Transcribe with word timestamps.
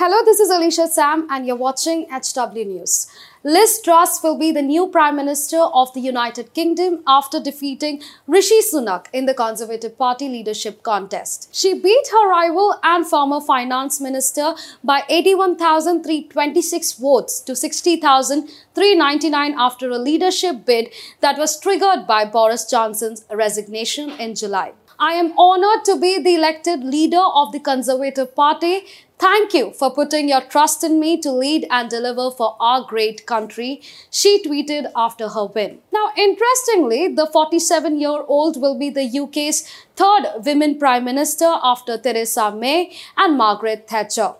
Hello, 0.00 0.24
this 0.24 0.40
is 0.40 0.48
Alicia 0.48 0.88
Sam, 0.88 1.26
and 1.28 1.46
you're 1.46 1.54
watching 1.54 2.06
HW 2.08 2.64
News. 2.64 3.06
Liz 3.44 3.82
Truss 3.84 4.22
will 4.22 4.38
be 4.38 4.50
the 4.50 4.62
new 4.62 4.88
Prime 4.88 5.14
Minister 5.14 5.58
of 5.58 5.92
the 5.92 6.00
United 6.00 6.54
Kingdom 6.54 7.02
after 7.06 7.38
defeating 7.38 8.00
Rishi 8.26 8.62
Sunak 8.62 9.08
in 9.12 9.26
the 9.26 9.34
Conservative 9.34 9.98
Party 9.98 10.26
leadership 10.26 10.82
contest. 10.82 11.50
She 11.52 11.74
beat 11.74 12.08
her 12.12 12.30
rival 12.30 12.80
and 12.82 13.06
former 13.06 13.42
Finance 13.42 14.00
Minister 14.00 14.54
by 14.82 15.02
81,326 15.10 16.92
votes 16.92 17.40
to 17.40 17.54
60,399 17.54 19.54
after 19.58 19.90
a 19.90 19.98
leadership 19.98 20.64
bid 20.64 20.88
that 21.20 21.36
was 21.36 21.60
triggered 21.60 22.06
by 22.06 22.24
Boris 22.24 22.64
Johnson's 22.64 23.26
resignation 23.30 24.08
in 24.12 24.34
July. 24.34 24.72
I 25.00 25.14
am 25.14 25.32
honored 25.38 25.84
to 25.86 25.98
be 25.98 26.22
the 26.22 26.34
elected 26.34 26.84
leader 26.84 27.24
of 27.42 27.52
the 27.52 27.60
Conservative 27.60 28.36
Party 28.36 28.84
Thank 29.20 29.52
you 29.52 29.72
for 29.72 29.90
putting 29.92 30.30
your 30.30 30.40
trust 30.40 30.82
in 30.82 30.98
me 30.98 31.20
to 31.20 31.30
lead 31.30 31.66
and 31.70 31.90
deliver 31.90 32.30
for 32.30 32.56
our 32.58 32.86
great 32.86 33.26
country, 33.26 33.82
she 34.10 34.42
tweeted 34.42 34.90
after 34.96 35.28
her 35.28 35.44
win. 35.44 35.80
Now, 35.92 36.10
interestingly, 36.16 37.08
the 37.08 37.26
47 37.26 38.00
year 38.00 38.24
old 38.26 38.58
will 38.58 38.78
be 38.78 38.88
the 38.88 39.04
UK's 39.20 39.70
third 39.94 40.42
women 40.46 40.78
prime 40.78 41.04
minister 41.04 41.52
after 41.62 41.98
Theresa 41.98 42.50
May 42.50 42.96
and 43.18 43.36
Margaret 43.36 43.86
Thatcher. 43.86 44.32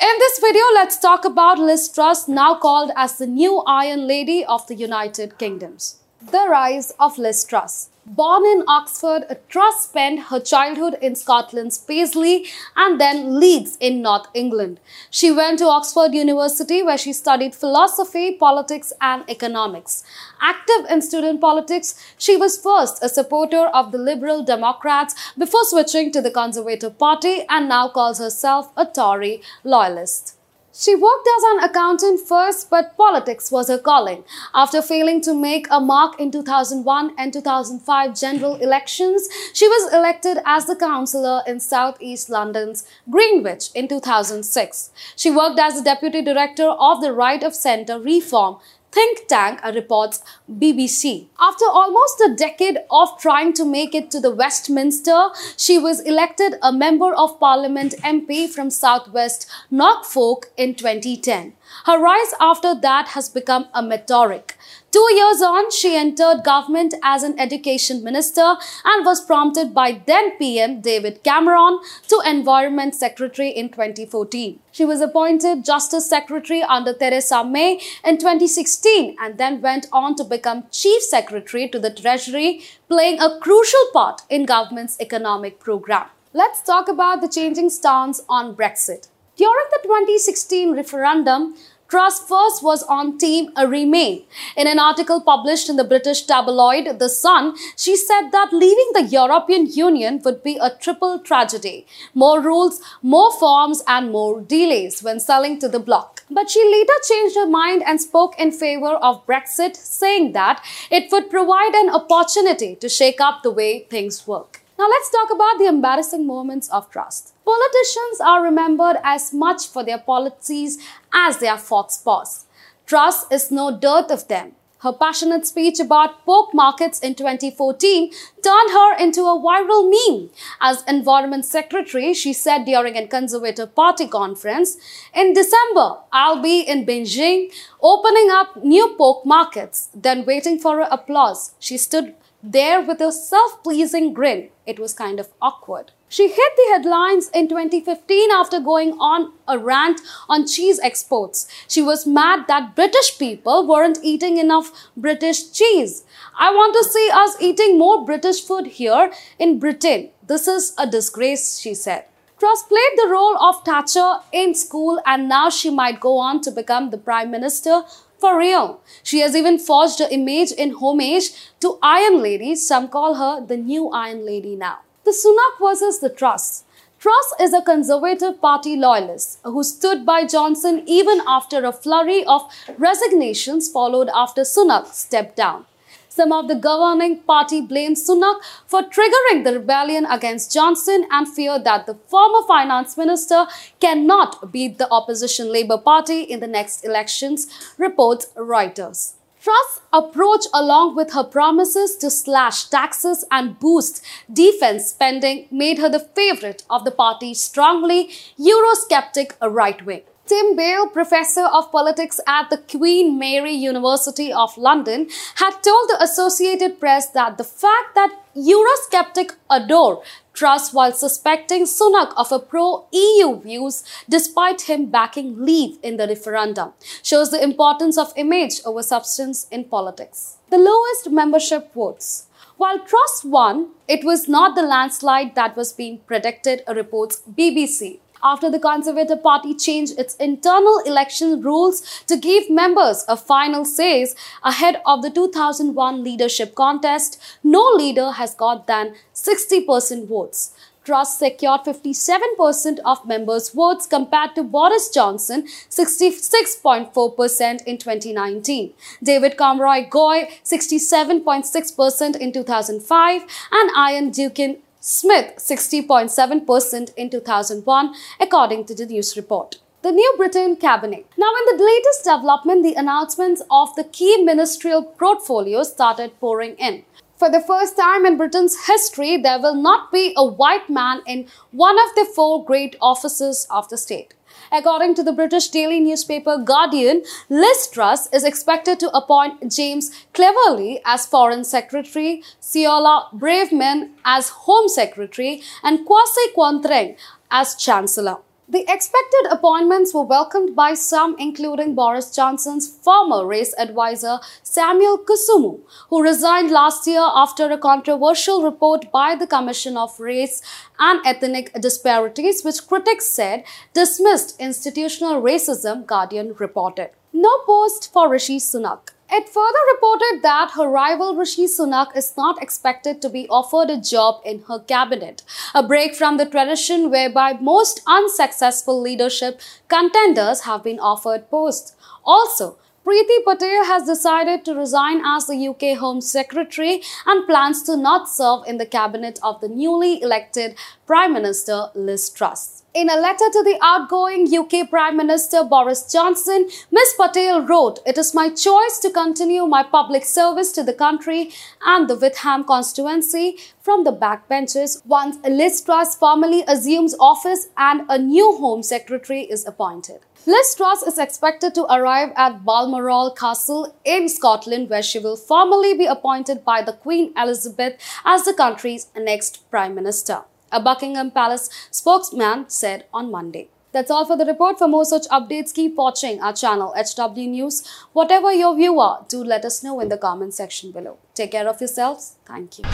In 0.00 0.18
this 0.18 0.38
video, 0.38 0.64
let's 0.72 0.98
talk 0.98 1.26
about 1.26 1.58
Liz 1.58 1.90
Truss, 1.90 2.26
now 2.26 2.54
called 2.54 2.92
as 2.96 3.18
the 3.18 3.26
new 3.26 3.58
Iron 3.66 4.06
Lady 4.06 4.42
of 4.42 4.66
the 4.68 4.74
United 4.74 5.36
Kingdoms. 5.36 5.96
The 6.22 6.46
rise 6.48 6.94
of 6.98 7.18
Liz 7.18 7.44
Truss. 7.44 7.90
Born 8.06 8.44
in 8.44 8.64
Oxford, 8.68 9.38
Truss 9.48 9.84
spent 9.84 10.24
her 10.24 10.38
childhood 10.38 10.98
in 11.00 11.14
Scotland's 11.14 11.78
Paisley 11.78 12.46
and 12.76 13.00
then 13.00 13.40
Leeds 13.40 13.78
in 13.80 14.02
North 14.02 14.26
England. 14.34 14.78
She 15.08 15.32
went 15.32 15.58
to 15.60 15.64
Oxford 15.64 16.12
University 16.12 16.82
where 16.82 16.98
she 16.98 17.14
studied 17.14 17.54
philosophy, 17.54 18.32
politics 18.32 18.92
and 19.00 19.24
economics. 19.30 20.04
Active 20.38 20.84
in 20.90 21.00
student 21.00 21.40
politics, 21.40 21.94
she 22.18 22.36
was 22.36 22.58
first 22.58 23.02
a 23.02 23.08
supporter 23.08 23.68
of 23.68 23.90
the 23.90 23.98
Liberal 23.98 24.44
Democrats 24.44 25.14
before 25.38 25.64
switching 25.64 26.12
to 26.12 26.20
the 26.20 26.30
Conservative 26.30 26.98
Party 26.98 27.46
and 27.48 27.70
now 27.70 27.88
calls 27.88 28.18
herself 28.18 28.70
a 28.76 28.84
Tory 28.84 29.40
loyalist. 29.64 30.33
She 30.76 30.96
worked 30.96 31.28
as 31.36 31.42
an 31.44 31.70
accountant 31.70 32.20
first, 32.20 32.68
but 32.68 32.96
politics 32.96 33.52
was 33.52 33.68
her 33.68 33.78
calling. 33.78 34.24
After 34.52 34.82
failing 34.82 35.20
to 35.20 35.32
make 35.32 35.68
a 35.70 35.78
mark 35.78 36.18
in 36.18 36.32
2001 36.32 37.14
and 37.16 37.32
2005 37.32 38.18
general 38.18 38.56
elections, 38.56 39.28
she 39.52 39.68
was 39.68 39.92
elected 39.92 40.38
as 40.44 40.66
the 40.66 40.74
councillor 40.74 41.42
in 41.46 41.60
southeast 41.60 42.28
London's 42.28 42.84
Greenwich 43.08 43.70
in 43.72 43.86
2006. 43.86 44.90
She 45.14 45.30
worked 45.30 45.60
as 45.60 45.76
the 45.76 45.82
deputy 45.82 46.22
director 46.22 46.68
of 46.68 47.00
the 47.00 47.12
Right 47.12 47.44
of 47.44 47.54
Centre 47.54 48.00
Reform 48.00 48.56
think 48.94 49.26
tank 49.26 49.60
reports 49.74 50.22
BBC. 50.48 51.26
After 51.38 51.64
almost 51.66 52.20
a 52.20 52.34
decade 52.34 52.78
of 52.90 53.18
trying 53.18 53.52
to 53.54 53.64
make 53.64 53.94
it 53.94 54.10
to 54.12 54.20
the 54.20 54.30
Westminster, 54.30 55.30
she 55.56 55.78
was 55.78 56.00
elected 56.00 56.54
a 56.62 56.72
Member 56.72 57.12
of 57.14 57.38
Parliament 57.40 57.94
MP 58.02 58.48
from 58.48 58.70
Southwest 58.70 59.50
Norfolk 59.70 60.52
in 60.56 60.74
2010. 60.74 61.54
Her 61.86 61.98
rise 61.98 62.34
after 62.40 62.74
that 62.74 63.08
has 63.08 63.28
become 63.28 63.66
a 63.74 63.82
meteoric. 63.82 64.56
Two 64.90 65.08
years 65.12 65.42
on, 65.42 65.72
she 65.72 65.96
entered 65.96 66.44
government 66.44 66.94
as 67.02 67.24
an 67.24 67.38
education 67.38 68.04
minister 68.04 68.56
and 68.84 69.04
was 69.04 69.24
prompted 69.24 69.74
by 69.74 70.00
then 70.06 70.38
PM 70.38 70.80
David 70.80 71.24
Cameron 71.24 71.80
to 72.08 72.22
Environment 72.24 72.94
Secretary 72.94 73.50
in 73.50 73.70
2014. 73.70 74.60
She 74.70 74.84
was 74.84 75.00
appointed 75.00 75.64
Justice 75.64 76.08
Secretary 76.08 76.62
under 76.62 76.92
Theresa 76.92 77.44
May 77.44 77.80
in 78.04 78.18
2016 78.18 79.16
and 79.20 79.36
then 79.36 79.60
went 79.60 79.86
on 79.92 80.14
to 80.14 80.24
become 80.24 80.64
Chief 80.70 81.02
Secretary 81.02 81.68
to 81.68 81.78
the 81.80 81.92
Treasury, 81.92 82.62
playing 82.88 83.20
a 83.20 83.38
crucial 83.40 83.86
part 83.92 84.22
in 84.30 84.46
government's 84.46 85.00
economic 85.00 85.58
program. 85.58 86.06
Let's 86.32 86.62
talk 86.62 86.88
about 86.88 87.20
the 87.20 87.28
changing 87.28 87.70
stance 87.70 88.20
on 88.28 88.54
Brexit. 88.54 89.08
During 89.36 89.66
the 89.72 89.80
2016 89.82 90.76
referendum, 90.76 91.56
Truss 91.88 92.20
first 92.20 92.62
was 92.62 92.84
on 92.84 93.18
Team 93.18 93.50
Remain. 93.56 94.24
In 94.56 94.68
an 94.68 94.78
article 94.78 95.20
published 95.20 95.68
in 95.68 95.74
the 95.74 95.82
British 95.82 96.22
tabloid 96.22 97.00
The 97.00 97.08
Sun, 97.08 97.56
she 97.76 97.96
said 97.96 98.30
that 98.30 98.52
leaving 98.52 98.90
the 98.92 99.02
European 99.02 99.66
Union 99.66 100.20
would 100.24 100.44
be 100.44 100.56
a 100.56 100.70
triple 100.70 101.18
tragedy. 101.18 101.84
More 102.14 102.40
rules, 102.40 102.80
more 103.02 103.32
forms 103.38 103.82
and 103.88 104.12
more 104.12 104.40
delays 104.40 105.02
when 105.02 105.18
selling 105.18 105.58
to 105.58 105.68
the 105.68 105.80
bloc. 105.80 106.24
But 106.30 106.48
she 106.48 106.64
later 106.64 106.94
changed 107.08 107.36
her 107.36 107.46
mind 107.46 107.82
and 107.84 108.00
spoke 108.00 108.38
in 108.38 108.52
favor 108.52 108.94
of 108.94 109.26
Brexit, 109.26 109.76
saying 109.76 110.32
that 110.32 110.64
it 110.90 111.10
would 111.10 111.28
provide 111.28 111.74
an 111.74 111.90
opportunity 111.90 112.76
to 112.76 112.88
shake 112.88 113.20
up 113.20 113.42
the 113.42 113.50
way 113.50 113.80
things 113.90 114.26
work. 114.26 114.63
Now 114.76 114.88
let's 114.88 115.10
talk 115.10 115.30
about 115.30 115.58
the 115.58 115.68
embarrassing 115.68 116.26
moments 116.26 116.68
of 116.68 116.90
Truss. 116.90 117.32
Politicians 117.44 118.20
are 118.20 118.42
remembered 118.42 118.96
as 119.04 119.32
much 119.32 119.68
for 119.68 119.84
their 119.84 119.98
policies 119.98 120.78
as 121.12 121.38
their 121.38 121.56
fox 121.56 121.96
paws. 121.96 122.46
Truss 122.84 123.26
is 123.30 123.52
no 123.52 123.76
dearth 123.78 124.10
of 124.10 124.26
them. 124.26 124.52
Her 124.80 124.92
passionate 124.92 125.46
speech 125.46 125.80
about 125.80 126.26
pork 126.26 126.52
markets 126.52 126.98
in 126.98 127.14
2014 127.14 128.10
turned 128.42 128.70
her 128.72 128.98
into 128.98 129.22
a 129.22 129.38
viral 129.40 129.88
meme. 129.90 130.28
As 130.60 130.84
Environment 130.86 131.44
Secretary, 131.44 132.12
she 132.12 132.34
said 132.34 132.64
during 132.66 132.96
a 132.96 133.06
Conservative 133.06 133.74
Party 133.74 134.06
conference, 134.06 134.76
In 135.14 135.32
December, 135.32 136.00
I'll 136.12 136.42
be 136.42 136.60
in 136.60 136.84
Beijing 136.84 137.50
opening 137.80 138.28
up 138.30 138.62
new 138.62 138.94
pork 138.98 139.24
markets. 139.24 139.88
Then, 139.94 140.26
waiting 140.26 140.58
for 140.58 140.76
her 140.76 140.88
applause, 140.90 141.54
she 141.58 141.78
stood 141.78 142.14
there 142.44 142.82
with 142.82 143.00
a 143.00 143.10
self 143.10 143.62
pleasing 143.62 144.12
grin. 144.12 144.50
It 144.66 144.78
was 144.78 144.92
kind 144.92 145.18
of 145.18 145.28
awkward. 145.40 145.92
She 146.08 146.28
hit 146.28 146.52
the 146.56 146.68
headlines 146.72 147.28
in 147.30 147.48
2015 147.48 148.30
after 148.30 148.60
going 148.60 148.92
on 149.00 149.32
a 149.48 149.58
rant 149.58 150.00
on 150.28 150.46
cheese 150.46 150.78
exports. 150.78 151.48
She 151.66 151.82
was 151.82 152.06
mad 152.06 152.46
that 152.46 152.76
British 152.76 153.18
people 153.18 153.66
weren't 153.66 153.98
eating 154.02 154.36
enough 154.36 154.70
British 154.96 155.50
cheese. 155.50 156.04
I 156.38 156.50
want 156.50 156.74
to 156.74 156.84
see 156.84 157.10
us 157.12 157.36
eating 157.40 157.78
more 157.78 158.04
British 158.04 158.44
food 158.44 158.66
here 158.66 159.10
in 159.38 159.58
Britain. 159.58 160.10
This 160.26 160.46
is 160.46 160.74
a 160.78 160.86
disgrace, 160.86 161.58
she 161.58 161.74
said. 161.74 162.04
Truss 162.38 162.64
played 162.64 162.96
the 162.96 163.08
role 163.08 163.38
of 163.38 163.64
Thatcher 163.64 164.18
in 164.32 164.54
school 164.54 165.00
and 165.06 165.28
now 165.28 165.48
she 165.50 165.70
might 165.70 166.00
go 166.00 166.18
on 166.18 166.40
to 166.42 166.50
become 166.50 166.90
the 166.90 166.98
Prime 166.98 167.30
Minister 167.30 167.84
for 168.18 168.38
real. 168.38 168.80
She 169.02 169.20
has 169.20 169.34
even 169.36 169.58
forged 169.58 169.98
her 169.98 170.08
image 170.10 170.52
in 170.52 170.74
homage 170.74 171.30
to 171.60 171.78
Iron 171.82 172.22
Lady. 172.22 172.54
Some 172.54 172.88
call 172.88 173.14
her 173.14 173.44
the 173.44 173.56
new 173.56 173.90
Iron 173.90 174.24
Lady 174.24 174.56
now. 174.56 174.78
The 175.04 175.10
Sunak 175.10 175.60
versus 175.60 175.98
the 175.98 176.08
Truss. 176.08 176.64
Truss 176.98 177.34
is 177.38 177.52
a 177.52 177.60
Conservative 177.60 178.40
Party 178.40 178.76
loyalist 178.76 179.38
who 179.44 179.62
stood 179.62 180.06
by 180.06 180.24
Johnson 180.24 180.82
even 180.86 181.20
after 181.26 181.64
a 181.64 181.72
flurry 181.72 182.24
of 182.24 182.50
resignations 182.78 183.68
followed 183.68 184.08
after 184.14 184.40
Sunak 184.40 184.86
stepped 184.86 185.36
down. 185.36 185.66
Some 186.14 186.30
of 186.30 186.46
the 186.46 186.54
governing 186.54 187.18
party 187.22 187.60
blamed 187.60 187.96
Sunak 187.96 188.36
for 188.68 188.82
triggering 188.82 189.42
the 189.42 189.54
rebellion 189.54 190.06
against 190.06 190.52
Johnson 190.52 191.08
and 191.10 191.26
fear 191.26 191.58
that 191.58 191.86
the 191.86 191.96
former 192.06 192.46
finance 192.46 192.96
minister 192.96 193.48
cannot 193.80 194.52
beat 194.52 194.78
the 194.78 194.88
opposition 194.92 195.50
Labour 195.50 195.76
Party 195.76 196.20
in 196.20 196.38
the 196.38 196.46
next 196.46 196.84
elections, 196.84 197.48
reports 197.78 198.28
Reuters. 198.36 199.14
Truss' 199.40 199.80
approach, 199.92 200.46
along 200.54 200.94
with 200.94 201.14
her 201.14 201.24
promises 201.24 201.96
to 201.96 202.10
slash 202.10 202.66
taxes 202.66 203.24
and 203.32 203.58
boost 203.58 204.00
defense 204.32 204.90
spending, 204.90 205.48
made 205.50 205.80
her 205.80 205.88
the 205.88 205.98
favorite 206.14 206.62
of 206.70 206.84
the 206.84 206.92
party's 206.92 207.42
strongly 207.42 208.10
Eurosceptic 208.38 209.32
right 209.42 209.84
wing. 209.84 210.02
Tim 210.26 210.56
Bale, 210.56 210.86
professor 210.86 211.44
of 211.44 211.70
politics 211.70 212.18
at 212.26 212.48
the 212.48 212.56
Queen 212.56 213.18
Mary 213.18 213.52
University 213.52 214.32
of 214.32 214.56
London, 214.56 215.08
had 215.34 215.60
told 215.62 215.90
the 215.90 215.98
Associated 216.00 216.80
Press 216.80 217.10
that 217.10 217.36
the 217.36 217.44
fact 217.44 217.94
that 217.94 218.10
Eurosceptic 218.34 219.34
adore 219.50 220.02
Truss 220.32 220.72
while 220.72 220.92
suspecting 220.92 221.64
Sunak 221.64 222.14
of 222.16 222.32
a 222.32 222.38
pro-EU 222.38 223.38
views 223.42 223.84
despite 224.08 224.62
him 224.62 224.86
backing 224.86 225.44
Leave 225.44 225.78
in 225.82 225.98
the 225.98 226.08
referendum 226.08 226.72
shows 227.02 227.30
the 227.30 227.42
importance 227.42 227.98
of 227.98 228.14
image 228.16 228.62
over 228.64 228.82
substance 228.82 229.46
in 229.50 229.64
politics. 229.64 230.38
The 230.48 230.58
lowest 230.58 231.10
membership 231.10 231.74
votes. 231.74 232.28
While 232.56 232.78
Truss 232.78 233.24
won, 233.24 233.72
it 233.86 234.04
was 234.04 234.26
not 234.26 234.54
the 234.54 234.62
landslide 234.62 235.34
that 235.34 235.54
was 235.54 235.74
being 235.74 235.98
predicted, 235.98 236.62
reports 236.66 237.22
BBC 237.30 238.00
after 238.24 238.50
the 238.50 238.58
Conservative 238.58 239.22
Party 239.22 239.54
changed 239.54 239.96
its 239.98 240.16
internal 240.16 240.78
election 240.86 241.40
rules 241.42 242.02
to 242.08 242.16
give 242.16 242.50
members 242.50 243.04
a 243.06 243.16
final 243.16 243.64
say 243.64 243.94
ahead 244.42 244.80
of 244.84 245.02
the 245.02 245.10
2001 245.10 246.02
leadership 246.02 246.54
contest, 246.54 247.20
no 247.44 247.62
leader 247.76 248.12
has 248.12 248.34
got 248.34 248.66
than 248.66 248.94
60% 249.14 250.08
votes. 250.08 250.52
Truss 250.84 251.18
secured 251.18 251.62
57% 251.62 252.78
of 252.84 253.06
members' 253.06 253.48
votes 253.50 253.86
compared 253.86 254.34
to 254.34 254.42
Boris 254.42 254.90
Johnson 254.90 255.46
66.4% 255.70 257.64
in 257.64 257.78
2019. 257.78 258.74
David 259.02 259.38
Cameron 259.38 259.86
Goy 259.88 260.28
67.6% 260.44 262.16
in 262.16 262.32
2005 262.32 263.22
and 263.52 263.70
Iain 263.74 264.10
Duncan 264.10 264.58
Smith 264.86 265.36
60.7% 265.38 266.92
in 266.94 267.08
2001 267.08 267.94
according 268.20 268.66
to 268.66 268.74
the 268.74 268.84
news 268.84 269.16
report 269.16 269.56
the 269.80 269.90
New 269.90 270.14
Britain 270.18 270.56
cabinet. 270.56 271.06
Now, 271.16 271.30
in 271.40 271.56
the 271.56 271.64
latest 271.64 272.04
development, 272.04 272.62
the 272.62 272.74
announcements 272.74 273.42
of 273.50 273.74
the 273.76 273.84
key 273.84 274.22
ministerial 274.22 274.82
portfolios 274.82 275.72
started 275.72 276.18
pouring 276.20 276.54
in. 276.56 276.84
For 277.16 277.30
the 277.30 277.40
first 277.40 277.78
time 277.78 278.04
in 278.04 278.18
Britain's 278.18 278.66
history, 278.66 279.16
there 279.16 279.38
will 279.38 279.54
not 279.54 279.90
be 279.90 280.12
a 280.18 280.24
white 280.26 280.68
man 280.68 281.00
in 281.06 281.28
one 281.50 281.78
of 281.78 281.94
the 281.94 282.04
four 282.14 282.44
great 282.44 282.76
offices 282.82 283.46
of 283.50 283.68
the 283.70 283.78
state. 283.78 284.12
According 284.56 284.94
to 284.94 285.02
the 285.02 285.12
British 285.12 285.48
daily 285.48 285.80
newspaper 285.80 286.38
Guardian, 286.38 287.02
Liz 287.28 287.68
Truss 287.72 288.08
is 288.12 288.22
expected 288.22 288.78
to 288.78 288.96
appoint 288.96 289.50
James 289.50 289.90
Cleverly 290.12 290.80
as 290.84 291.06
Foreign 291.06 291.42
Secretary, 291.42 292.22
Suella 292.40 293.10
Braverman 293.12 293.90
as 294.04 294.28
Home 294.46 294.68
Secretary, 294.68 295.42
and 295.64 295.80
Kwasi 295.84 296.32
Kwarteng 296.36 296.96
as 297.32 297.56
Chancellor. 297.56 298.18
The 298.46 298.70
expected 298.70 299.26
appointments 299.30 299.94
were 299.94 300.02
welcomed 300.02 300.54
by 300.54 300.74
some, 300.74 301.16
including 301.18 301.74
Boris 301.74 302.14
Johnson's 302.14 302.68
former 302.68 303.24
race 303.24 303.54
advisor 303.56 304.18
Samuel 304.42 304.98
Kasumu, 304.98 305.60
who 305.88 306.02
resigned 306.02 306.50
last 306.50 306.86
year 306.86 307.00
after 307.00 307.50
a 307.50 307.56
controversial 307.56 308.42
report 308.42 308.92
by 308.92 309.14
the 309.14 309.26
Commission 309.26 309.78
of 309.78 309.98
Race 309.98 310.42
and 310.78 311.00
Ethnic 311.06 311.54
Disparities, 311.54 312.44
which 312.44 312.66
critics 312.66 313.08
said 313.08 313.44
dismissed 313.72 314.38
institutional 314.38 315.22
racism, 315.22 315.86
Guardian 315.86 316.34
reported. 316.38 316.90
No 317.14 317.38
post 317.46 317.90
for 317.94 318.10
Rishi 318.10 318.36
Sunak. 318.36 318.90
It 319.16 319.28
further 319.28 319.60
reported 319.72 320.22
that 320.22 320.50
her 320.56 320.68
rival 320.68 321.14
Rishi 321.14 321.46
Sunak 321.46 321.96
is 321.96 322.16
not 322.16 322.42
expected 322.42 323.00
to 323.00 323.08
be 323.08 323.28
offered 323.28 323.70
a 323.70 323.80
job 323.80 324.20
in 324.24 324.40
her 324.48 324.58
cabinet, 324.58 325.22
a 325.54 325.62
break 325.62 325.94
from 325.94 326.16
the 326.16 326.26
tradition 326.26 326.90
whereby 326.90 327.34
most 327.34 327.80
unsuccessful 327.86 328.80
leadership 328.80 329.40
contenders 329.68 330.40
have 330.40 330.64
been 330.64 330.80
offered 330.80 331.30
posts. 331.30 331.76
Also, 332.04 332.58
Priti 332.84 333.24
Patel 333.24 333.64
has 333.64 333.84
decided 333.84 334.44
to 334.44 334.54
resign 334.54 335.00
as 335.06 335.26
the 335.26 335.48
UK 335.48 335.78
Home 335.78 336.02
Secretary 336.02 336.82
and 337.06 337.26
plans 337.26 337.62
to 337.62 337.78
not 337.78 338.10
serve 338.10 338.46
in 338.46 338.58
the 338.58 338.66
cabinet 338.66 339.18
of 339.22 339.40
the 339.40 339.48
newly 339.48 340.02
elected 340.02 340.54
Prime 340.86 341.14
Minister 341.14 341.68
Liz 341.74 342.10
Truss. 342.10 342.64
In 342.74 342.90
a 342.90 342.96
letter 342.96 343.30
to 343.32 343.42
the 343.42 343.56
outgoing 343.62 344.26
UK 344.36 344.68
Prime 344.68 344.98
Minister 344.98 345.44
Boris 345.44 345.90
Johnson, 345.90 346.50
Ms. 346.70 346.94
Patel 346.98 347.40
wrote, 347.40 347.78
It 347.86 347.96
is 347.96 348.12
my 348.12 348.28
choice 348.28 348.78
to 348.80 348.90
continue 348.90 349.46
my 349.46 349.62
public 349.62 350.04
service 350.04 350.52
to 350.52 350.62
the 350.62 350.74
country 350.74 351.30
and 351.64 351.88
the 351.88 351.96
Witham 351.96 352.44
constituency 352.44 353.38
from 353.60 353.84
the 353.84 353.92
backbenches 353.92 354.84
once 354.84 355.16
Liz 355.26 355.62
Truss 355.62 355.94
formally 355.94 356.42
assumes 356.46 356.94
office 357.00 357.48
and 357.56 357.82
a 357.88 357.96
new 357.96 358.36
Home 358.36 358.62
Secretary 358.62 359.22
is 359.22 359.46
appointed. 359.46 360.00
Liz 360.26 360.54
Truss 360.56 360.82
is 360.82 360.98
expected 360.98 361.54
to 361.54 361.70
arrive 361.70 362.10
at 362.16 362.44
Balmoral 362.74 363.12
Castle 363.12 363.72
in 363.84 364.08
Scotland, 364.08 364.68
where 364.68 364.82
she 364.82 364.98
will 364.98 365.16
formally 365.16 365.74
be 365.74 365.86
appointed 365.86 366.44
by 366.44 366.60
the 366.60 366.72
Queen 366.72 367.12
Elizabeth 367.16 367.74
as 368.04 368.24
the 368.24 368.34
country's 368.34 368.88
next 368.96 369.48
Prime 369.48 369.76
Minister, 369.76 370.22
a 370.50 370.60
Buckingham 370.60 371.12
Palace 371.12 371.48
spokesman 371.70 372.46
said 372.48 372.86
on 372.92 373.12
Monday. 373.12 373.48
That's 373.70 373.92
all 373.92 374.04
for 374.04 374.16
the 374.16 374.24
report. 374.24 374.58
For 374.58 374.66
more 374.66 374.84
such 374.84 375.06
updates, 375.08 375.54
keep 375.54 375.76
watching 375.76 376.20
our 376.20 376.32
channel 376.32 376.74
HW 376.76 377.28
News. 377.28 377.64
Whatever 377.92 378.32
your 378.32 378.56
view 378.56 378.80
are, 378.80 379.04
do 379.08 379.22
let 379.22 379.44
us 379.44 379.62
know 379.62 379.78
in 379.78 379.88
the 379.88 379.98
comment 379.98 380.34
section 380.34 380.72
below. 380.72 380.98
Take 381.14 381.30
care 381.30 381.48
of 381.48 381.60
yourselves. 381.60 382.16
Thank 382.24 382.58
you. 382.58 382.64